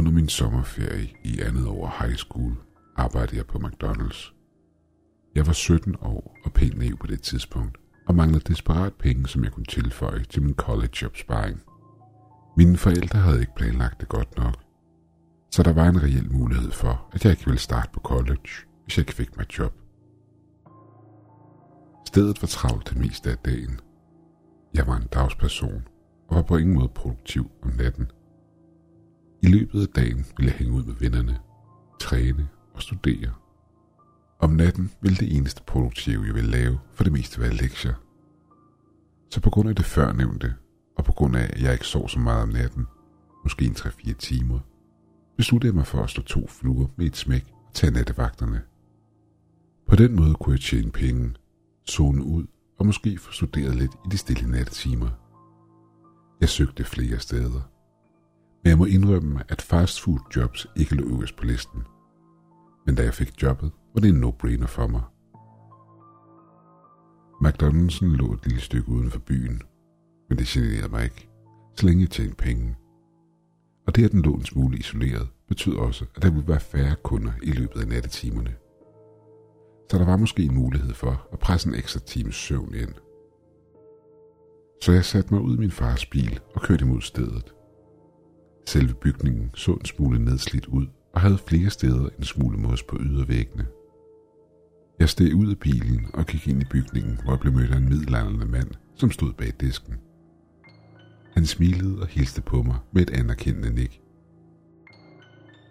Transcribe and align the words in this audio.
Under 0.00 0.12
min 0.12 0.28
sommerferie 0.28 1.08
i 1.24 1.40
andet 1.40 1.66
år 1.66 1.96
high 2.00 2.16
school 2.16 2.52
arbejdede 2.96 3.36
jeg 3.36 3.46
på 3.46 3.58
McDonald's. 3.58 4.32
Jeg 5.34 5.46
var 5.46 5.52
17 5.52 5.96
år 6.00 6.36
og 6.44 6.52
pænt 6.52 6.78
naiv 6.78 6.96
på 6.98 7.06
det 7.06 7.22
tidspunkt, 7.22 7.78
og 8.06 8.14
manglede 8.14 8.44
desperat 8.48 8.94
penge, 8.94 9.28
som 9.28 9.44
jeg 9.44 9.52
kunne 9.52 9.66
tilføje 9.66 10.24
til 10.24 10.42
min 10.42 10.54
college-opsparing. 10.54 11.62
Mine 12.56 12.76
forældre 12.76 13.18
havde 13.18 13.40
ikke 13.40 13.54
planlagt 13.56 14.00
det 14.00 14.08
godt 14.08 14.36
nok, 14.36 14.54
så 15.50 15.62
der 15.62 15.72
var 15.72 15.88
en 15.88 16.02
reel 16.02 16.32
mulighed 16.32 16.70
for, 16.70 17.10
at 17.12 17.24
jeg 17.24 17.30
ikke 17.30 17.44
ville 17.44 17.60
starte 17.60 17.90
på 17.92 18.00
college, 18.00 18.50
hvis 18.84 18.96
jeg 18.96 19.02
ikke 19.02 19.14
fik 19.14 19.36
mig 19.36 19.58
job. 19.58 19.74
Stedet 22.06 22.42
var 22.42 22.48
travlt 22.48 22.88
det 22.88 22.96
meste 22.96 23.30
af 23.30 23.38
dagen. 23.38 23.80
Jeg 24.74 24.86
var 24.86 24.96
en 24.96 25.08
dagsperson 25.12 25.88
og 26.28 26.36
var 26.36 26.42
på 26.42 26.56
ingen 26.56 26.74
måde 26.74 26.88
produktiv 26.88 27.50
om 27.62 27.70
natten. 27.70 28.06
I 29.42 29.46
løbet 29.46 29.82
af 29.82 29.88
dagen 29.88 30.26
ville 30.36 30.50
jeg 30.50 30.58
hænge 30.58 30.74
ud 30.74 30.84
med 30.84 30.94
vennerne, 30.94 31.38
træne 32.00 32.48
og 32.74 32.82
studere. 32.82 33.32
Om 34.38 34.50
natten 34.50 34.90
ville 35.00 35.16
det 35.16 35.36
eneste 35.36 35.62
produktive, 35.66 36.26
jeg 36.26 36.34
ville 36.34 36.50
lave, 36.50 36.78
for 36.94 37.04
det 37.04 37.12
meste 37.12 37.40
være 37.40 37.52
lektier. 37.52 37.94
Så 39.30 39.40
på 39.40 39.50
grund 39.50 39.68
af 39.68 39.76
det 39.76 39.84
førnævnte, 39.84 40.54
og 40.96 41.04
på 41.04 41.12
grund 41.12 41.36
af, 41.36 41.50
at 41.52 41.62
jeg 41.62 41.72
ikke 41.72 41.86
sov 41.86 42.08
så 42.08 42.18
meget 42.18 42.42
om 42.42 42.48
natten, 42.48 42.86
måske 43.44 43.64
en 43.64 43.72
3-4 43.72 44.12
timer, 44.12 44.58
besluttede 45.36 45.70
jeg 45.70 45.76
mig 45.76 45.86
for 45.86 46.02
at 46.02 46.10
slå 46.10 46.22
to 46.22 46.46
fluer 46.48 46.86
med 46.96 47.06
et 47.06 47.16
smæk 47.16 47.52
og 47.68 47.74
tage 47.74 47.92
nattevagterne. 47.92 48.62
På 49.88 49.96
den 49.96 50.16
måde 50.16 50.34
kunne 50.34 50.52
jeg 50.52 50.60
tjene 50.60 50.90
penge, 50.90 51.34
zone 51.90 52.24
ud 52.24 52.46
og 52.78 52.86
måske 52.86 53.18
få 53.18 53.32
studeret 53.32 53.76
lidt 53.76 53.92
i 54.04 54.08
de 54.10 54.18
stille 54.18 54.50
nattetimer. 54.50 55.08
Jeg 56.40 56.48
søgte 56.48 56.84
flere 56.84 57.18
steder, 57.18 57.60
men 58.62 58.70
jeg 58.70 58.78
må 58.78 58.84
indrømme, 58.84 59.42
at 59.48 59.62
fastfood 59.62 60.18
jobs 60.36 60.66
ikke 60.76 60.94
lå 60.94 61.16
øverst 61.16 61.36
på 61.36 61.44
listen. 61.44 61.82
Men 62.86 62.94
da 62.94 63.02
jeg 63.02 63.14
fik 63.14 63.42
jobbet, 63.42 63.72
var 63.94 64.00
det 64.00 64.08
en 64.08 64.24
no-brainer 64.24 64.66
for 64.66 64.86
mig. 64.86 65.02
McDonald'sen 67.44 68.16
lå 68.16 68.32
et 68.32 68.46
lille 68.46 68.60
stykke 68.60 68.88
uden 68.88 69.10
for 69.10 69.18
byen, 69.18 69.62
men 70.28 70.38
det 70.38 70.46
generede 70.46 70.88
mig 70.88 71.04
ikke, 71.04 71.28
så 71.76 71.86
længe 71.86 72.02
jeg 72.02 72.10
tjente 72.10 72.36
penge. 72.36 72.76
Og 73.86 73.96
det, 73.96 74.04
at 74.04 74.12
den 74.12 74.22
lå 74.22 74.34
en 74.34 74.44
smule 74.44 74.78
isoleret, 74.78 75.28
betød 75.48 75.74
også, 75.74 76.04
at 76.16 76.22
der 76.22 76.30
ville 76.30 76.48
være 76.48 76.60
færre 76.60 76.96
kunder 77.02 77.32
i 77.42 77.50
løbet 77.50 77.80
af 77.80 77.88
nattetimerne. 77.88 78.54
Så 79.90 79.98
der 79.98 80.04
var 80.04 80.16
måske 80.16 80.42
en 80.42 80.54
mulighed 80.54 80.94
for 80.94 81.28
at 81.32 81.38
presse 81.38 81.68
en 81.68 81.74
ekstra 81.74 82.00
times 82.00 82.34
søvn 82.34 82.74
ind. 82.74 82.94
Så 84.82 84.92
jeg 84.92 85.04
satte 85.04 85.34
mig 85.34 85.42
ud 85.42 85.56
i 85.56 85.60
min 85.60 85.70
fars 85.70 86.06
bil 86.06 86.40
og 86.54 86.60
kørte 86.60 86.84
imod 86.84 87.00
stedet. 87.00 87.54
Selve 88.66 88.94
bygningen 88.94 89.50
så 89.54 89.72
en 89.72 89.84
smule 89.84 90.24
nedslidt 90.24 90.66
ud 90.66 90.86
og 91.12 91.20
havde 91.20 91.38
flere 91.38 91.70
steder 91.70 92.08
en 92.18 92.24
smule 92.24 92.58
mos 92.58 92.82
på 92.82 92.96
ydervæggene. 93.00 93.66
Jeg 94.98 95.08
steg 95.08 95.34
ud 95.34 95.50
af 95.50 95.58
bilen 95.58 96.06
og 96.14 96.26
gik 96.26 96.48
ind 96.48 96.62
i 96.62 96.64
bygningen, 96.70 97.20
hvor 97.22 97.32
jeg 97.32 97.40
blev 97.40 97.52
mødt 97.52 97.70
af 97.70 97.76
en 97.76 97.88
middelalderende 97.88 98.46
mand, 98.46 98.70
som 98.94 99.10
stod 99.10 99.32
bag 99.32 99.52
disken. 99.60 99.94
Han 101.34 101.46
smilede 101.46 102.00
og 102.00 102.06
hilste 102.06 102.42
på 102.42 102.62
mig 102.62 102.76
med 102.92 103.02
et 103.02 103.10
anerkendende 103.10 103.74
nik. 103.74 104.00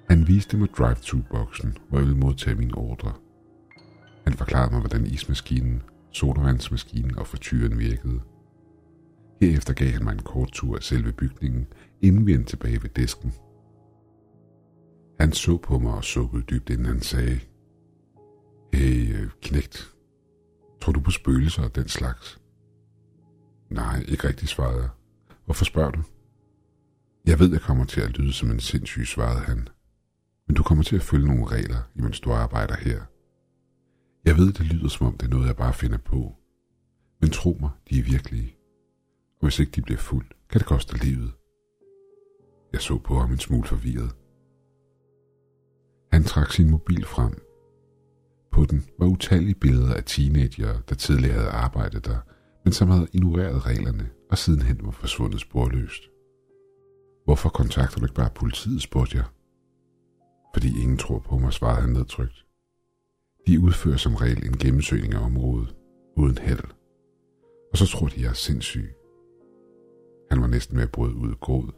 Han 0.09 0.27
viste 0.27 0.57
mig 0.57 0.69
drive-thru-boksen, 0.77 1.77
hvor 1.89 1.97
jeg 1.97 2.07
ville 2.07 2.19
modtage 2.19 2.55
min 2.55 2.75
ordre. 2.75 3.13
Han 4.23 4.33
forklarede 4.33 4.71
mig, 4.71 4.79
hvordan 4.79 5.05
ismaskinen, 5.05 5.81
sodavandsmaskinen 6.11 7.17
og 7.17 7.27
frityren 7.27 7.79
virkede. 7.79 8.19
Herefter 9.41 9.73
gav 9.73 9.89
han 9.91 10.03
mig 10.03 10.13
en 10.13 10.21
kort 10.21 10.51
tur 10.51 10.75
af 10.75 10.83
selve 10.83 11.11
bygningen, 11.11 11.67
inden 12.01 12.27
vi 12.27 12.33
endte 12.33 12.49
tilbage 12.49 12.83
ved 12.83 12.89
disken. 12.89 13.33
Han 15.19 15.33
så 15.33 15.57
på 15.57 15.79
mig 15.79 15.93
og 15.93 16.03
sukkede 16.03 16.43
dybt, 16.43 16.69
inden 16.69 16.85
han 16.85 17.01
sagde, 17.01 17.39
Hey, 18.73 19.15
øh, 19.15 19.29
knægt, 19.41 19.93
tror 20.81 20.93
du 20.93 20.99
på 20.99 21.11
spøgelser 21.11 21.63
og 21.63 21.75
den 21.75 21.87
slags? 21.87 22.41
Nej, 23.69 24.03
ikke 24.07 24.27
rigtig, 24.27 24.47
svarede 24.47 24.81
jeg. 24.81 24.89
Hvorfor 25.45 25.65
spørger 25.65 25.91
du? 25.91 26.01
Jeg 27.25 27.39
ved, 27.39 27.51
jeg 27.51 27.61
kommer 27.61 27.85
til 27.85 28.01
at 28.01 28.17
lyde 28.17 28.33
som 28.33 28.51
en 28.51 28.59
sindssyg, 28.59 29.07
svarede 29.07 29.39
han. 29.39 29.67
Men 30.47 30.55
du 30.55 30.63
kommer 30.63 30.83
til 30.83 30.95
at 30.95 31.01
følge 31.01 31.27
nogle 31.27 31.45
regler, 31.45 31.89
imens 31.95 32.19
du 32.19 32.31
arbejder 32.31 32.75
her. 32.77 33.01
Jeg 34.25 34.37
ved, 34.37 34.53
det 34.53 34.65
lyder 34.65 34.87
som 34.87 35.07
om 35.07 35.17
det 35.17 35.25
er 35.25 35.29
noget, 35.29 35.47
jeg 35.47 35.55
bare 35.55 35.73
finder 35.73 35.97
på. 35.97 36.35
Men 37.21 37.29
tro 37.29 37.57
mig, 37.61 37.69
de 37.89 37.99
er 37.99 38.03
virkelige. 38.03 38.58
Og 39.39 39.45
hvis 39.45 39.59
ikke 39.59 39.71
de 39.71 39.81
bliver 39.81 39.97
fuldt, 39.97 40.33
kan 40.49 40.59
det 40.59 40.67
koste 40.67 41.05
livet. 41.05 41.31
Jeg 42.73 42.81
så 42.81 42.97
på 42.97 43.19
ham 43.19 43.31
en 43.31 43.39
smule 43.39 43.67
forvirret. 43.67 44.15
Han 46.11 46.23
trak 46.23 46.51
sin 46.51 46.69
mobil 46.69 47.05
frem. 47.05 47.41
På 48.51 48.65
den 48.65 48.89
var 48.99 49.05
utallige 49.07 49.55
billeder 49.55 49.93
af 49.93 50.03
teenager, 50.03 50.81
der 50.89 50.95
tidligere 50.95 51.33
havde 51.33 51.49
arbejdet 51.49 52.05
der, 52.05 52.17
men 52.65 52.73
som 52.73 52.89
havde 52.89 53.07
ignoreret 53.13 53.65
reglerne 53.65 54.09
og 54.31 54.37
sidenhen 54.37 54.79
var 54.85 54.91
forsvundet 54.91 55.41
sporløst. 55.41 56.03
Hvorfor 57.25 57.49
kontakter 57.49 57.99
du 57.99 58.05
ikke 58.05 58.15
bare 58.15 58.29
politiet, 58.35 58.81
spurgte 58.81 59.17
jeg. 59.17 59.25
Fordi 60.53 60.81
ingen 60.81 60.97
tror 60.97 61.19
på 61.19 61.37
mig, 61.37 61.53
svarede 61.53 61.81
han 61.81 61.89
nedtrykt. 61.89 62.45
De 63.47 63.59
udfører 63.59 63.97
som 63.97 64.15
regel 64.15 64.45
en 64.45 64.57
gennemsøgning 64.57 65.13
af 65.13 65.25
området, 65.25 65.75
uden 66.17 66.37
held. 66.37 66.63
Og 67.71 67.77
så 67.77 67.85
tror 67.85 68.07
de, 68.07 68.21
jeg 68.21 68.29
er 68.29 68.33
sindssyg. 68.33 68.98
Han 70.31 70.41
var 70.41 70.47
næsten 70.47 70.77
ved 70.77 70.83
at 70.83 70.91
bryde 70.91 71.15
ud 71.15 71.31
af 71.31 71.39
gråd, 71.39 71.71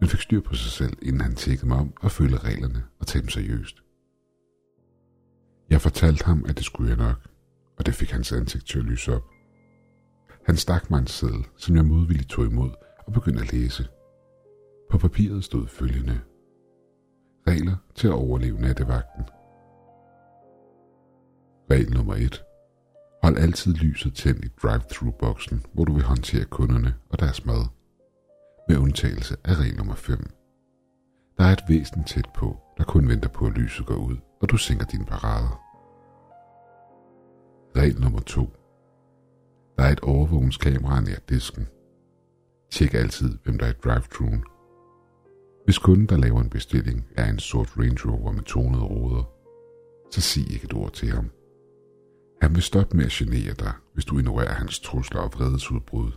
men 0.00 0.08
fik 0.08 0.20
styr 0.20 0.40
på 0.40 0.54
sig 0.54 0.72
selv, 0.72 0.96
inden 1.02 1.20
han 1.20 1.34
tjekkede 1.34 1.68
mig 1.68 1.78
om 1.78 1.92
at 2.02 2.10
følge 2.10 2.38
reglerne 2.38 2.84
og 3.00 3.06
tage 3.06 3.22
dem 3.22 3.28
seriøst. 3.28 3.76
Jeg 5.70 5.80
fortalte 5.80 6.24
ham, 6.24 6.44
at 6.48 6.56
det 6.56 6.64
skulle 6.64 6.90
jeg 6.90 6.98
nok, 6.98 7.28
og 7.78 7.86
det 7.86 7.94
fik 7.94 8.10
hans 8.10 8.32
ansigt 8.32 8.66
til 8.66 8.78
at 8.78 8.84
lyse 8.84 9.14
op. 9.14 9.24
Han 10.46 10.56
stak 10.56 10.90
mig 10.90 10.98
en 10.98 11.06
seddel, 11.06 11.46
som 11.56 11.76
jeg 11.76 11.84
modvilligt 11.84 12.30
tog 12.30 12.46
imod 12.46 12.70
og 13.06 13.12
begyndte 13.12 13.40
at 13.42 13.52
læse. 13.52 13.88
På 14.90 14.98
papiret 14.98 15.44
stod 15.44 15.66
følgende. 15.66 16.20
Regler 17.46 17.76
til 17.94 18.08
at 18.08 18.14
overleve 18.14 18.60
nattevagten. 18.60 19.24
Regel 21.70 21.92
nummer 21.92 22.14
1. 22.14 22.44
Hold 23.22 23.38
altid 23.38 23.74
lyset 23.74 24.14
tændt 24.14 24.44
i 24.44 24.48
drive-thru-boksen, 24.62 25.64
hvor 25.72 25.84
du 25.84 25.92
vil 25.92 26.02
håndtere 26.02 26.44
kunderne 26.44 26.94
og 27.08 27.20
deres 27.20 27.44
mad. 27.46 27.79
Med 28.70 28.78
undtagelse 28.78 29.36
af 29.44 29.54
regel 29.54 29.76
nummer 29.76 29.94
5. 29.94 30.18
Der 31.38 31.44
er 31.44 31.52
et 31.52 31.64
væsen 31.68 32.04
tæt 32.04 32.28
på, 32.34 32.56
der 32.78 32.84
kun 32.84 33.08
venter 33.08 33.28
på, 33.28 33.46
at 33.46 33.52
lyset 33.52 33.86
går 33.86 33.94
ud, 33.94 34.16
og 34.40 34.50
du 34.50 34.56
sænker 34.56 34.86
dine 34.86 35.06
parader. 35.06 35.62
Regel 37.76 38.00
nummer 38.00 38.20
2. 38.20 38.50
Der 39.76 39.84
er 39.84 39.92
et 39.92 40.00
overvågningskamera 40.00 41.00
nær 41.00 41.18
disken. 41.28 41.68
Tjek 42.70 42.94
altid, 42.94 43.38
hvem 43.44 43.58
der 43.58 43.66
er 43.66 43.70
i 43.70 43.80
drive-thruen. 43.84 44.44
Hvis 45.64 45.78
kunden, 45.78 46.06
der 46.06 46.16
laver 46.16 46.40
en 46.40 46.50
bestilling, 46.50 47.06
er 47.16 47.30
en 47.30 47.38
sort 47.38 47.76
Range 47.78 48.12
Rover 48.12 48.32
med 48.32 48.42
tonede 48.42 48.84
ruder, 48.84 49.24
så 50.10 50.20
sig 50.20 50.52
ikke 50.52 50.64
et 50.64 50.74
ord 50.74 50.92
til 50.92 51.08
ham. 51.08 51.30
Han 52.42 52.54
vil 52.54 52.62
stoppe 52.62 52.96
med 52.96 53.04
at 53.04 53.10
genere 53.10 53.54
dig, 53.54 53.72
hvis 53.94 54.04
du 54.04 54.18
ignorerer 54.18 54.52
hans 54.52 54.80
trusler 54.80 55.20
og 55.20 55.30
vredesudbrud. 55.32 56.12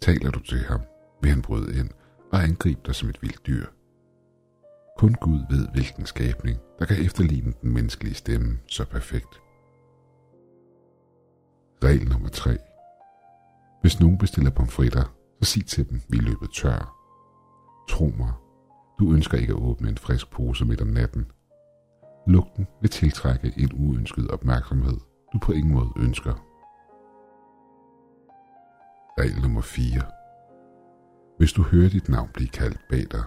Taler 0.00 0.30
du 0.30 0.40
til 0.40 0.58
ham, 0.58 0.80
vil 1.22 1.30
han 1.30 1.42
bryde 1.42 1.78
ind 1.78 1.90
og 2.32 2.42
angribe 2.42 2.80
dig 2.86 2.94
som 2.94 3.08
et 3.08 3.22
vildt 3.22 3.46
dyr. 3.46 3.66
Kun 4.98 5.14
Gud 5.14 5.40
ved, 5.50 5.68
hvilken 5.68 6.06
skabning, 6.06 6.58
der 6.78 6.84
kan 6.84 7.04
efterligne 7.04 7.52
den 7.62 7.72
menneskelige 7.72 8.14
stemme 8.14 8.58
så 8.66 8.84
perfekt. 8.84 9.40
Regel 11.84 12.08
nummer 12.08 12.28
3. 12.28 12.56
Hvis 13.80 14.00
nogen 14.00 14.18
bestiller 14.18 14.50
pomfritter, 14.50 15.04
så 15.42 15.50
sig 15.50 15.66
til 15.66 15.90
dem, 15.90 16.00
vi 16.08 16.18
er 16.18 16.22
løbet 16.22 16.50
tør. 16.54 16.96
Tro 17.90 18.04
mig, 18.18 18.32
du 18.98 19.12
ønsker 19.14 19.38
ikke 19.38 19.52
at 19.52 19.58
åbne 19.58 19.88
en 19.88 19.98
frisk 19.98 20.30
pose 20.30 20.64
midt 20.64 20.80
om 20.80 20.86
natten. 20.86 21.26
Lugten 22.26 22.66
vil 22.80 22.90
tiltrække 22.90 23.52
en 23.56 23.70
uønsket 23.72 24.30
opmærksomhed, 24.30 24.98
du 25.32 25.38
på 25.38 25.52
ingen 25.52 25.72
måde 25.72 25.90
ønsker. 25.96 26.34
Regel 29.18 29.42
nummer 29.42 29.60
4. 29.60 30.21
Hvis 31.42 31.52
du 31.52 31.62
hører 31.62 31.88
dit 31.88 32.08
navn 32.08 32.30
blive 32.34 32.48
kaldt 32.48 32.80
bag 32.88 33.06
dig, 33.10 33.24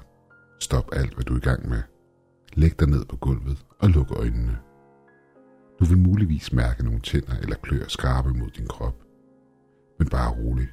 stop 0.60 0.90
alt, 0.94 1.14
hvad 1.14 1.24
du 1.24 1.34
er 1.34 1.38
i 1.38 1.42
gang 1.42 1.70
med. 1.70 1.82
Læg 2.54 2.80
dig 2.80 2.88
ned 2.88 3.06
på 3.06 3.16
gulvet 3.16 3.66
og 3.80 3.90
luk 3.90 4.12
øjnene. 4.12 4.58
Du 5.80 5.86
vil 5.86 5.98
muligvis 5.98 6.54
mærke 6.54 6.84
nogle 6.84 7.00
tænder 7.00 7.38
eller 7.38 7.56
klør 7.56 7.88
skarpe 7.88 8.30
mod 8.30 8.50
din 8.50 8.68
krop. 8.68 9.04
Men 10.00 10.10
bare 10.10 10.32
rolig. 10.32 10.68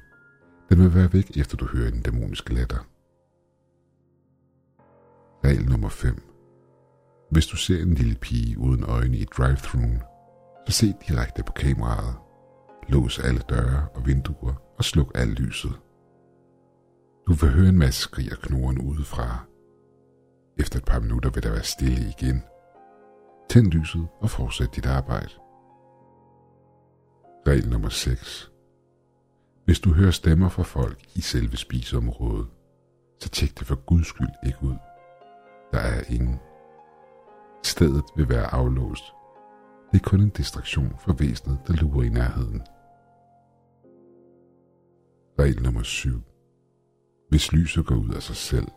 Den 0.69 0.79
vil 0.79 0.95
være 0.95 1.13
væk, 1.13 1.37
efter 1.37 1.57
du 1.57 1.65
hører 1.65 1.91
den 1.91 2.01
dæmoniske 2.01 2.53
latter. 2.53 2.87
Regel 5.45 5.69
nummer 5.69 5.89
5. 5.89 6.21
Hvis 7.31 7.47
du 7.47 7.55
ser 7.55 7.81
en 7.81 7.93
lille 7.93 8.15
pige 8.15 8.59
uden 8.59 8.83
øjne 8.83 9.17
i 9.17 9.25
drive-thruen, 9.25 10.01
så 10.67 10.73
se 10.73 10.93
direkte 11.07 11.43
på 11.43 11.51
kameraet. 11.51 12.15
Lås 12.89 13.19
alle 13.19 13.41
døre 13.49 13.87
og 13.95 14.07
vinduer 14.07 14.53
og 14.77 14.83
sluk 14.83 15.11
alt 15.15 15.39
lyset. 15.39 15.79
Du 17.27 17.33
vil 17.33 17.49
høre 17.51 17.69
en 17.69 17.77
masse 17.77 18.01
skrig 18.01 18.31
og 18.31 18.37
knoren 18.37 18.77
udefra. 18.77 19.45
Efter 20.59 20.79
et 20.79 20.85
par 20.85 20.99
minutter 20.99 21.29
vil 21.29 21.43
der 21.43 21.51
være 21.51 21.63
stille 21.63 22.13
igen. 22.17 22.43
Tænd 23.49 23.67
lyset 23.67 24.07
og 24.21 24.29
fortsæt 24.29 24.75
dit 24.75 24.85
arbejde. 24.85 25.29
Regel 27.47 27.69
nummer 27.69 27.89
6. 27.89 28.51
Hvis 29.65 29.79
du 29.79 29.93
hører 29.93 30.11
stemmer 30.11 30.49
fra 30.49 30.63
folk 30.63 30.99
i 31.15 31.21
selve 31.21 31.57
spiseområdet, 31.57 32.47
så 33.19 33.29
tjek 33.29 33.59
det 33.59 33.67
for 33.67 33.75
guds 33.75 34.07
skyld 34.07 34.35
ikke 34.45 34.63
ud. 34.63 34.75
Der 35.71 35.79
er 35.79 36.01
ingen. 36.09 36.39
Stedet 37.63 38.03
vil 38.15 38.29
være 38.29 38.53
aflåst. 38.53 39.03
Det 39.91 40.01
er 40.01 40.09
kun 40.09 40.21
en 40.21 40.29
distraktion 40.29 40.95
for 40.99 41.13
væsenet, 41.13 41.59
der 41.67 41.73
lurer 41.73 42.03
i 42.03 42.09
nærheden. 42.09 42.61
Regel 45.39 45.63
nummer 45.63 45.83
7. 45.83 46.32
Hvis 47.29 47.51
lyset 47.51 47.85
går 47.85 47.95
ud 47.95 48.09
af 48.09 48.23
sig 48.23 48.35
selv, 48.35 48.67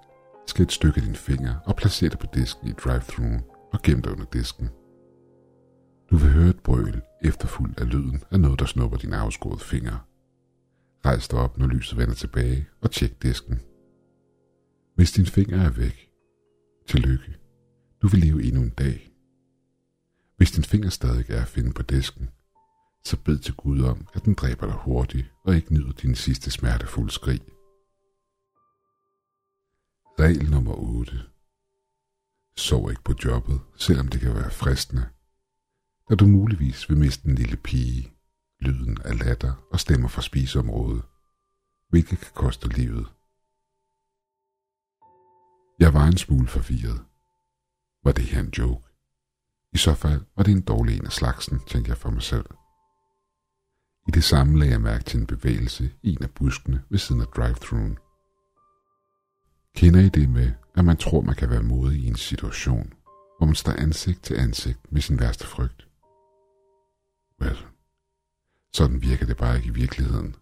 skal 0.46 0.62
et 0.62 0.72
stykke 0.72 1.00
af 1.00 1.06
din 1.06 1.14
finger 1.14 1.54
og 1.66 1.76
placere 1.76 2.10
det 2.10 2.19
på 2.19 2.26
disken 2.34 2.69
i 2.69 2.72
drive-thruen 2.72 3.40
og 3.72 3.82
gem 3.82 4.02
dig 4.02 4.12
under 4.12 4.25
disken. 4.25 4.69
Du 6.10 6.16
vil 6.16 6.32
høre 6.32 6.48
et 6.48 6.60
brøl 6.60 7.02
efterfulgt 7.25 7.81
af 7.81 7.93
lyden 7.93 8.22
af 8.31 8.40
noget, 8.40 8.58
der 8.58 8.66
snupper 8.66 8.98
din 8.98 9.12
afskårede 9.12 9.64
finger. 9.64 10.06
Rejs 11.06 11.28
dig 11.28 11.38
op, 11.38 11.58
når 11.58 11.66
lyset 11.66 11.98
vender 11.98 12.14
tilbage, 12.14 12.69
og 12.81 12.90
tjek 12.90 13.22
disken. 13.22 13.60
Hvis 14.94 15.12
din 15.12 15.26
finger 15.26 15.62
er 15.62 15.70
væk, 15.70 16.10
tillykke. 16.88 17.37
Du 18.02 18.08
vil 18.08 18.20
leve 18.20 18.42
endnu 18.42 18.62
en 18.62 18.70
dag. 18.70 19.12
Hvis 20.37 20.50
din 20.50 20.64
finger 20.64 20.88
stadig 20.88 21.31
er 21.31 21.42
at 21.42 21.49
finde 21.49 21.72
på 21.72 21.82
disken, 21.82 22.28
så 23.04 23.16
bed 23.25 23.38
til 23.38 23.54
Gud 23.54 23.81
om, 23.81 24.06
at 24.14 24.25
den 24.25 24.34
dræber 24.34 24.66
dig 24.66 24.75
hurtigt 24.75 25.32
og 25.44 25.56
ikke 25.56 25.75
nyder 25.75 25.92
din 25.92 26.14
sidste 26.14 26.50
smertefulde 26.50 27.10
skrig. 27.10 27.40
Regel 30.20 30.50
nummer 30.50 30.74
8. 30.74 31.22
Sov 32.56 32.90
ikke 32.90 33.02
på 33.02 33.14
jobbet, 33.24 33.60
selvom 33.76 34.08
det 34.08 34.20
kan 34.20 34.34
være 34.34 34.50
fristende. 34.50 35.08
Da 36.10 36.14
du 36.14 36.26
muligvis 36.26 36.88
vil 36.88 36.98
miste 36.98 37.28
en 37.28 37.34
lille 37.34 37.56
pige, 37.56 38.12
lyden 38.60 38.98
af 39.04 39.18
latter 39.18 39.66
og 39.72 39.80
stemmer 39.80 40.08
fra 40.08 40.22
spiseområdet, 40.22 41.02
hvilket 41.88 42.18
kan 42.18 42.32
koste 42.34 42.68
livet. 42.68 43.06
Jeg 45.78 45.94
var 45.94 46.06
en 46.06 46.18
smule 46.18 46.48
forvirret. 46.48 47.04
Var 48.04 48.12
det 48.12 48.24
her 48.24 48.40
en 48.40 48.52
joke? 48.58 48.88
I 49.72 49.78
så 49.78 49.94
fald 49.94 50.20
var 50.36 50.42
det 50.42 50.52
en 50.52 50.62
dårlig 50.62 50.96
en 50.96 51.06
af 51.06 51.12
slagsen, 51.12 51.60
tænkte 51.66 51.88
jeg 51.88 51.98
for 51.98 52.10
mig 52.10 52.22
selv. 52.22 52.46
I 54.08 54.10
det 54.10 54.24
samme 54.24 54.58
lagde 54.58 54.72
jeg 54.72 54.80
mærke 54.80 55.04
til 55.04 55.20
en 55.20 55.26
bevægelse 55.26 55.92
i 56.02 56.12
en 56.12 56.22
af 56.22 56.30
buskene 56.30 56.84
ved 56.90 56.98
siden 56.98 57.20
af 57.20 57.26
drive-thruen. 57.26 57.98
Kender 59.76 60.00
I 60.00 60.08
det 60.08 60.31
med, 60.31 60.52
at 60.75 60.84
man 60.84 60.96
tror, 60.96 61.20
man 61.20 61.34
kan 61.34 61.50
være 61.50 61.62
modig 61.62 62.00
i 62.00 62.08
en 62.08 62.17
situation, 62.17 62.93
hvor 63.38 63.46
man 63.46 63.55
står 63.55 63.73
ansigt 63.73 64.23
til 64.23 64.34
ansigt 64.34 64.93
med 64.93 65.00
sin 65.00 65.20
værste 65.20 65.46
frygt? 65.46 65.88
Well, 67.40 67.58
sådan 68.73 69.02
virker 69.02 69.26
det 69.26 69.37
bare 69.37 69.56
ikke 69.56 69.69
i 69.69 69.73
virkeligheden. 69.73 70.37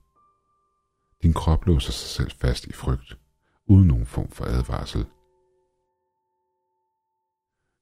Din 1.22 1.32
krop 1.32 1.66
låser 1.66 1.92
sig 1.92 2.08
selv 2.08 2.31
fast 2.31 2.66
i 2.66 2.72
frygt, 2.72 3.19
uden 3.66 3.88
nogen 3.88 4.06
form 4.06 4.31
for 4.31 4.44
advarsel. 4.44 5.06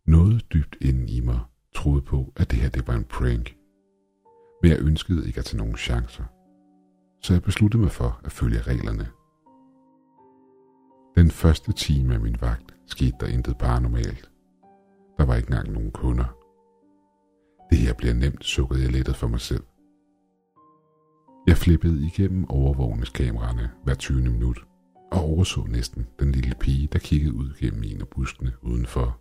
Noget 0.06 0.52
dybt 0.52 0.76
inden 0.81 1.08
i 1.08 1.20
mig 1.20 1.40
troede 1.75 2.02
på, 2.02 2.32
at 2.37 2.50
det 2.50 2.58
her 2.58 2.69
det 2.69 2.87
var 2.87 2.94
en 2.94 3.04
prank. 3.04 3.56
Men 4.62 4.70
jeg 4.70 4.81
ønskede 4.81 5.26
ikke 5.26 5.38
at 5.38 5.44
tage 5.44 5.58
nogen 5.58 5.76
chancer. 5.76 6.25
Så 7.22 7.32
jeg 7.32 7.43
besluttede 7.43 7.82
mig 7.82 7.93
for 7.93 8.20
at 8.25 8.32
følge 8.32 8.62
reglerne. 8.62 9.21
Den 11.22 11.30
første 11.30 11.72
time 11.72 12.14
af 12.14 12.20
min 12.20 12.36
vagt 12.40 12.74
skete 12.86 13.16
der 13.20 13.26
intet 13.26 13.58
bare 13.58 13.80
normalt. 13.80 14.30
Der 15.19 15.24
var 15.24 15.34
ikke 15.36 15.48
engang 15.48 15.72
nogen 15.72 15.90
kunder. 15.90 16.36
Det 17.70 17.78
her 17.78 17.94
bliver 17.94 18.14
nemt, 18.14 18.44
sukkede 18.44 18.82
jeg 18.82 18.92
lettet 18.92 19.16
for 19.16 19.28
mig 19.28 19.40
selv. 19.40 19.64
Jeg 21.46 21.56
flippede 21.56 22.06
igennem 22.06 22.50
overvågningskameraerne 22.50 23.70
hver 23.84 23.94
20. 23.94 24.22
minut 24.22 24.58
og 25.12 25.20
overså 25.20 25.60
næsten 25.60 26.06
den 26.20 26.32
lille 26.32 26.54
pige, 26.60 26.88
der 26.92 26.98
kiggede 26.98 27.34
ud 27.34 27.54
gennem 27.58 27.82
en 27.82 28.00
af 28.00 28.08
buskene 28.08 28.52
udenfor. 28.62 29.20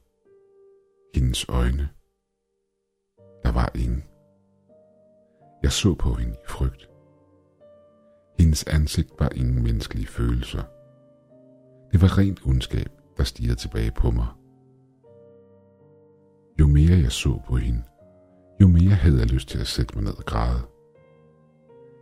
Hendes 1.16 1.46
øjne. 1.50 1.90
Der 3.44 3.52
var 3.52 3.72
ingen. 3.76 4.04
Jeg 5.64 5.72
så 5.72 5.96
på 5.96 6.14
hende 6.14 6.34
i 6.34 6.48
frygt. 6.48 6.90
Hendes 8.40 8.64
ansigt 8.64 9.10
var 9.20 9.30
ingen 9.36 9.64
menneskelige 9.64 10.08
følelser. 10.08 10.81
Det 11.92 12.02
var 12.02 12.18
rent 12.18 12.42
ondskab, 12.46 12.90
der 13.18 13.24
stirrede 13.24 13.56
tilbage 13.56 13.92
på 13.92 14.12
mig. 14.12 14.28
Jo 16.60 16.68
mere 16.68 17.00
jeg 17.00 17.12
så 17.12 17.42
på 17.48 17.58
hende, 17.58 17.84
jo 18.62 18.68
mere 18.68 18.90
havde 18.90 19.20
jeg 19.20 19.32
lyst 19.32 19.50
til 19.50 19.60
at 19.60 19.68
sætte 19.68 19.96
mig 19.96 20.04
ned 20.04 20.18
og 20.18 20.26
græde. 20.26 20.62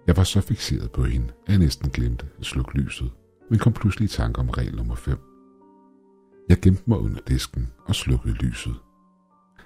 Jeg 0.07 0.17
var 0.17 0.23
så 0.23 0.41
fixeret 0.41 0.91
på 0.91 1.03
hende, 1.03 1.27
at 1.45 1.49
jeg 1.49 1.59
næsten 1.59 1.89
glemte 1.89 2.25
at 2.39 2.45
slukke 2.45 2.77
lyset, 2.77 3.11
men 3.49 3.59
kom 3.59 3.73
pludselig 3.73 4.05
i 4.05 4.07
tanke 4.07 4.39
om 4.39 4.49
regel 4.49 4.75
nummer 4.75 4.95
5. 4.95 5.17
Jeg 6.49 6.59
gemte 6.59 6.83
mig 6.85 6.97
under 6.97 7.19
disken 7.27 7.73
og 7.85 7.95
slukkede 7.95 8.33
lyset. 8.33 8.75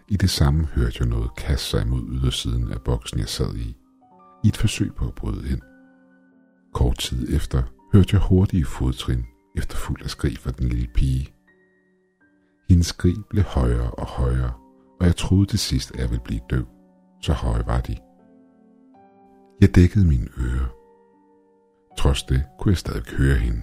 I 0.07 0.17
det 0.17 0.29
samme 0.29 0.65
hørte 0.65 0.97
jeg 0.99 1.07
noget 1.07 1.35
kaste 1.35 1.65
sig 1.65 1.87
mod 1.87 2.01
ydersiden 2.09 2.71
af 2.71 2.81
boksen, 2.81 3.19
jeg 3.19 3.29
sad 3.29 3.55
i, 3.55 3.77
i 4.43 4.47
et 4.47 4.57
forsøg 4.57 4.95
på 4.95 5.07
at 5.07 5.15
bryde 5.15 5.49
ind. 5.49 5.61
Kort 6.73 6.97
tid 6.97 7.35
efter 7.35 7.63
hørte 7.93 8.09
jeg 8.15 8.21
hurtige 8.21 8.65
fodtrin, 8.65 9.25
efterfulgt 9.57 10.03
af 10.03 10.09
skrig 10.09 10.37
fra 10.37 10.51
den 10.51 10.69
lille 10.69 10.87
pige. 10.93 11.33
Hendes 12.69 12.87
skrig 12.87 13.15
blev 13.29 13.43
højere 13.43 13.91
og 13.91 14.05
højere, 14.05 14.53
og 14.99 15.05
jeg 15.05 15.15
troede 15.15 15.45
til 15.45 15.59
sidst, 15.59 15.91
at 15.91 15.99
jeg 15.99 16.09
ville 16.09 16.23
blive 16.23 16.41
døv. 16.49 16.65
Så 17.21 17.33
høje 17.33 17.63
var 17.65 17.81
de. 17.81 17.97
Jeg 19.61 19.75
dækkede 19.75 20.05
mine 20.05 20.27
ører. 20.37 20.75
Trods 21.97 22.23
det 22.23 22.43
kunne 22.59 22.71
jeg 22.71 22.77
stadig 22.77 23.03
høre 23.17 23.35
hende. 23.35 23.61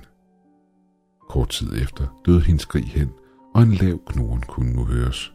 Kort 1.29 1.49
tid 1.49 1.83
efter 1.83 2.21
døde 2.27 2.41
hendes 2.41 2.63
skrig 2.63 2.85
hen, 2.85 3.11
og 3.55 3.63
en 3.63 3.73
lav 3.73 3.99
knoren 4.07 4.43
kunne 4.43 4.73
nu 4.73 4.85
høres. 4.85 5.35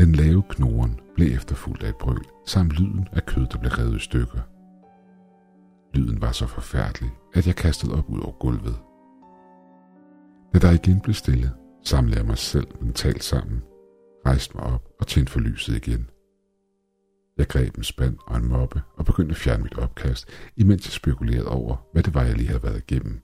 Den 0.00 0.12
lave 0.12 0.42
knoren 0.48 1.00
blev 1.14 1.34
efterfulgt 1.34 1.82
af 1.82 1.88
et 1.88 1.96
brøl, 1.96 2.24
samt 2.46 2.72
lyden 2.72 3.08
af 3.12 3.26
kød, 3.26 3.46
der 3.46 3.58
blev 3.58 3.72
revet 3.72 3.96
i 3.96 3.98
stykker. 3.98 4.40
Lyden 5.94 6.20
var 6.20 6.32
så 6.32 6.46
forfærdelig, 6.46 7.10
at 7.34 7.46
jeg 7.46 7.56
kastede 7.56 7.94
op 7.98 8.10
ud 8.10 8.20
over 8.20 8.32
gulvet. 8.32 8.76
Da 10.54 10.58
der 10.58 10.72
igen 10.72 11.00
blev 11.00 11.14
stille, 11.14 11.52
samlede 11.84 12.16
jeg 12.18 12.26
mig 12.26 12.38
selv 12.38 12.82
mentalt 12.82 13.24
sammen, 13.24 13.62
rejste 14.26 14.56
mig 14.56 14.64
op 14.64 14.88
og 15.00 15.06
tændte 15.06 15.32
for 15.32 15.40
lyset 15.40 15.76
igen. 15.76 16.10
Jeg 17.38 17.48
greb 17.48 17.76
en 17.76 17.84
spand 17.84 18.18
og 18.26 18.36
en 18.36 18.48
moppe 18.48 18.82
og 18.96 19.04
begyndte 19.04 19.30
at 19.30 19.36
fjerne 19.36 19.62
mit 19.62 19.78
opkast, 19.78 20.28
imens 20.56 20.86
jeg 20.86 20.92
spekulerede 20.92 21.48
over, 21.48 21.88
hvad 21.92 22.02
det 22.02 22.14
var, 22.14 22.22
jeg 22.22 22.36
lige 22.36 22.46
havde 22.46 22.62
været 22.62 22.78
igennem. 22.78 23.22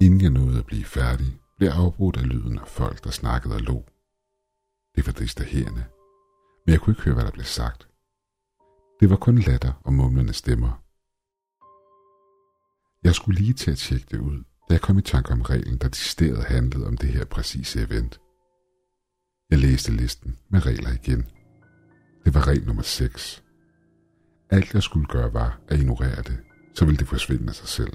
Inden 0.00 0.20
jeg 0.20 0.30
nåede 0.30 0.58
at 0.58 0.66
blive 0.66 0.84
færdig, 0.84 1.40
blev 1.56 1.68
jeg 1.68 1.76
afbrudt 1.76 2.16
af 2.16 2.28
lyden 2.28 2.58
af 2.58 2.68
folk, 2.68 3.04
der 3.04 3.10
snakkede 3.10 3.54
og 3.54 3.60
lå. 3.60 3.84
Det 4.96 5.06
var 5.06 5.12
distraherende, 5.12 5.84
men 6.66 6.72
jeg 6.72 6.80
kunne 6.80 6.92
ikke 6.92 7.02
høre, 7.02 7.14
hvad 7.14 7.24
der 7.24 7.30
blev 7.30 7.44
sagt. 7.44 7.88
Det 9.00 9.10
var 9.10 9.16
kun 9.16 9.38
latter 9.38 9.72
og 9.84 9.92
mumlende 9.92 10.32
stemmer. 10.32 10.82
Jeg 13.04 13.14
skulle 13.14 13.40
lige 13.40 13.52
til 13.52 13.70
at 13.70 13.78
tjekke 13.78 14.06
det 14.10 14.20
ud, 14.20 14.44
da 14.70 14.74
jeg 14.74 14.80
kom 14.80 14.98
i 14.98 15.02
tanke 15.02 15.32
om 15.32 15.42
reglen, 15.42 15.78
der 15.78 15.88
decideret 15.88 16.44
handlede 16.44 16.86
om 16.86 16.96
det 16.96 17.08
her 17.08 17.24
præcise 17.24 17.80
event. 17.80 18.20
Jeg 19.50 19.58
læste 19.58 19.92
listen 19.92 20.36
med 20.48 20.66
regler 20.66 20.90
igen. 20.92 21.24
Det 22.24 22.34
var 22.34 22.46
regel 22.46 22.66
nummer 22.66 22.82
6. 22.82 23.42
Alt 24.50 24.74
jeg 24.74 24.82
skulle 24.82 25.06
gøre 25.06 25.34
var 25.34 25.60
at 25.68 25.80
ignorere 25.80 26.22
det, 26.22 26.38
så 26.74 26.84
ville 26.84 26.98
det 26.98 27.08
forsvinde 27.08 27.48
af 27.48 27.54
sig 27.54 27.68
selv. 27.68 27.92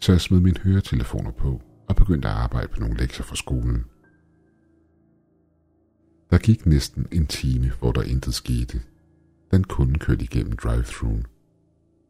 Så 0.00 0.12
jeg 0.12 0.20
smed 0.20 0.40
mine 0.40 0.58
høretelefoner 0.58 1.30
på 1.30 1.62
og 1.88 1.96
begyndte 1.96 2.28
at 2.28 2.34
arbejde 2.34 2.68
på 2.68 2.80
nogle 2.80 2.96
lektier 2.96 3.24
fra 3.24 3.36
skolen. 3.36 3.84
Der 6.30 6.38
gik 6.38 6.66
næsten 6.66 7.06
en 7.12 7.26
time, 7.26 7.72
hvor 7.78 7.92
der 7.92 8.02
intet 8.02 8.34
skete. 8.34 8.82
Den 9.50 9.64
kunde 9.64 9.98
kørte 9.98 10.24
igennem 10.24 10.56
drive-thruen. 10.56 11.26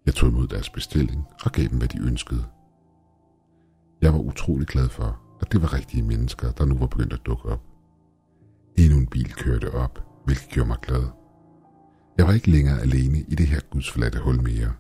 Jeg 0.07 0.15
tog 0.15 0.29
imod 0.29 0.49
deres 0.49 0.71
bestilling 0.71 1.25
og 1.45 1.53
gav 1.53 1.69
dem, 1.69 1.79
hvad 1.79 1.89
de 1.89 1.99
ønskede. 2.01 2.45
Jeg 4.03 4.13
var 4.13 4.19
utrolig 4.19 4.67
glad 4.67 4.89
for, 4.89 5.21
at 5.41 5.53
det 5.53 5.63
var 5.63 5.73
rigtige 5.73 6.03
mennesker, 6.03 6.51
der 6.53 6.65
nu 6.65 6.75
var 6.79 6.87
begyndt 6.87 7.13
at 7.13 7.27
dukke 7.27 7.49
op. 7.49 7.63
Endnu 8.79 8.99
en 8.99 9.07
bil 9.07 9.33
kørte 9.33 9.75
op, 9.75 10.05
hvilket 10.25 10.49
gjorde 10.49 10.69
mig 10.69 10.79
glad. 10.83 11.05
Jeg 12.19 12.27
var 12.27 12.33
ikke 12.33 12.51
længere 12.51 12.81
alene 12.81 13.19
i 13.19 13.35
det 13.35 13.47
her 13.47 13.61
gudsforladte 13.71 14.19
hul 14.19 14.43
mere. 14.43 14.73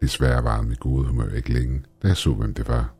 Desværre 0.00 0.44
var 0.44 0.62
mit 0.62 0.80
gode 0.80 1.06
humør 1.06 1.28
ikke 1.28 1.52
længe, 1.52 1.82
da 2.02 2.08
jeg 2.08 2.16
så, 2.16 2.34
hvem 2.34 2.54
det 2.54 2.68
var. 2.68 2.94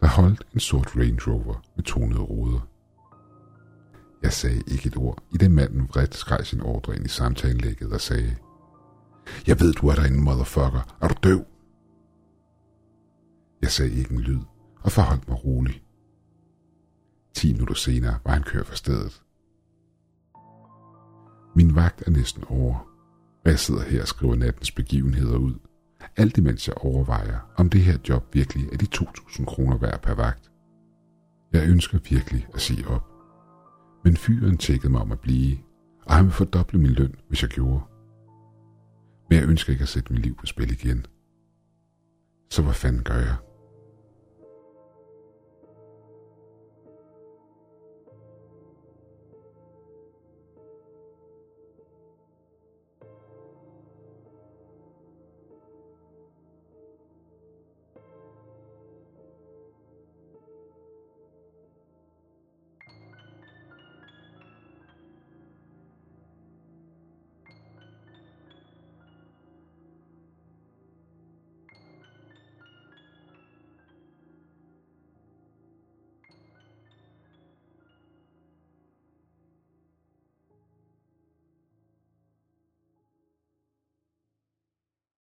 Der 0.00 0.08
holdt 0.08 0.46
en 0.54 0.60
sort 0.60 0.96
Range 0.96 1.20
Rover 1.32 1.62
med 1.76 1.84
tonede 1.84 2.20
ruder. 2.20 2.60
Jeg 4.22 4.32
sagde 4.32 4.62
ikke 4.66 4.86
et 4.86 4.96
ord, 4.96 5.22
i 5.34 5.36
det 5.36 5.50
manden 5.50 5.88
vredt 5.88 6.14
skreg 6.14 6.46
sin 6.46 6.60
ordre 6.60 6.96
ind 6.96 7.04
i 7.04 7.08
samtalenlægget 7.08 7.92
og 7.92 8.00
sagde, 8.00 8.36
Jeg 9.46 9.60
ved, 9.60 9.72
du 9.72 9.88
er 9.88 9.94
derinde, 9.94 10.20
motherfucker. 10.20 10.96
Er 11.00 11.08
du 11.08 11.14
døv? 11.22 11.44
Jeg 13.62 13.70
sagde 13.70 13.92
ikke 13.92 14.12
en 14.12 14.20
lyd, 14.20 14.40
og 14.80 14.92
forholdt 14.92 15.28
mig 15.28 15.44
rolig. 15.44 15.82
10 17.34 17.52
minutter 17.52 17.74
senere 17.74 18.18
var 18.24 18.32
han 18.32 18.42
kørt 18.42 18.66
fra 18.66 18.76
stedet. 18.76 19.22
Min 21.56 21.74
vagt 21.74 22.02
er 22.06 22.10
næsten 22.10 22.44
over, 22.48 22.74
og 23.44 23.50
jeg 23.50 23.58
sidder 23.58 23.82
her 23.82 24.02
og 24.02 24.08
skriver 24.08 24.36
nattens 24.36 24.72
begivenheder 24.72 25.36
ud. 25.36 25.54
Alt 26.16 26.38
imens 26.38 26.68
jeg 26.68 26.76
overvejer, 26.76 27.38
om 27.56 27.70
det 27.70 27.80
her 27.80 27.98
job 28.08 28.34
virkelig 28.34 28.68
er 28.72 28.76
de 28.76 28.86
2.000 28.94 29.44
kroner 29.44 29.78
værd 29.78 30.02
per 30.02 30.14
vagt. 30.14 30.50
Jeg 31.52 31.68
ønsker 31.68 31.98
virkelig 32.10 32.46
at 32.54 32.60
sige 32.60 32.88
op. 32.88 33.08
Men 34.04 34.16
fyren 34.16 34.58
tjekkede 34.58 34.92
mig 34.92 35.00
om 35.00 35.12
at 35.12 35.20
blive, 35.20 35.58
og 36.06 36.14
han 36.14 36.24
vil 36.24 36.32
fordoble 36.32 36.78
min 36.78 36.90
løn, 36.90 37.14
hvis 37.28 37.42
jeg 37.42 37.50
gjorde. 37.50 37.80
Men 39.30 39.38
jeg 39.38 39.48
ønsker 39.48 39.72
ikke 39.72 39.82
at 39.82 39.88
sætte 39.88 40.12
mit 40.12 40.22
liv 40.22 40.36
på 40.36 40.46
spil 40.46 40.70
igen. 40.70 41.06
Så 42.50 42.62
hvad 42.62 42.74
fanden 42.74 43.02
gør 43.02 43.16
jeg? 43.18 43.36